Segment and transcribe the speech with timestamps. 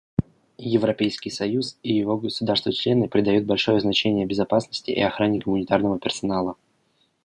[0.73, 6.55] Европейский союз и его государства-члены придают большое значение безопасности и охране гуманитарного персонала.